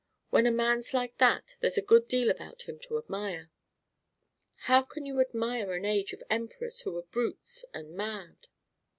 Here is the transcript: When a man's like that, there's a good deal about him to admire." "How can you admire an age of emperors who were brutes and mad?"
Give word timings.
When 0.31 0.47
a 0.47 0.51
man's 0.51 0.95
like 0.95 1.19
that, 1.19 1.57
there's 1.59 1.77
a 1.77 1.81
good 1.83 2.07
deal 2.07 2.31
about 2.31 2.63
him 2.63 2.79
to 2.87 2.97
admire." 2.97 3.51
"How 4.65 4.81
can 4.81 5.05
you 5.05 5.19
admire 5.19 5.73
an 5.73 5.85
age 5.85 6.11
of 6.11 6.23
emperors 6.27 6.79
who 6.79 6.93
were 6.93 7.03
brutes 7.03 7.65
and 7.71 7.91
mad?" 7.95 8.47